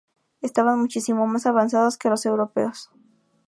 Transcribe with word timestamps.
Estaban 0.41 0.79
muchísimo 0.79 1.27
más 1.27 1.45
avanzados 1.45 1.95
que 1.99 2.09
los 2.09 2.25
europeos. 2.25 2.89